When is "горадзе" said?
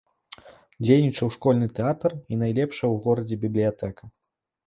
3.03-3.35